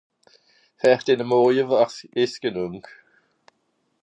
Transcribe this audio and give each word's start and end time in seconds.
Fer 0.77 0.97
denne 1.09 1.23
Morje 1.27 1.69
wär's 1.69 2.39
genue. 2.39 2.81